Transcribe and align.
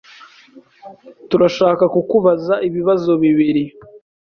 Turashaka 1.29 1.83
kukubaza 1.93 2.53
ibibazo 2.67 3.11
bibiri. 3.21 3.63